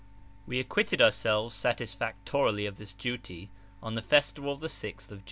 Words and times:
We 0.47 0.59
acquitted 0.59 0.99
ourselves 0.99 1.53
satisfactorily 1.53 2.65
of 2.65 2.77
this 2.77 2.91
duty 2.91 3.51
on 3.83 3.93
the 3.93 4.01
festival 4.01 4.51
of 4.51 4.59
the 4.59 4.67
6th 4.67 5.11
of 5.11 5.19
[p. 5.19 5.19